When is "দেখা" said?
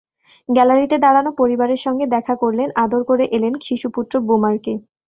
2.15-2.35